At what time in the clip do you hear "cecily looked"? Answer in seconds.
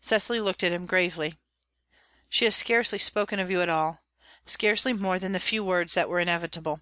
0.00-0.62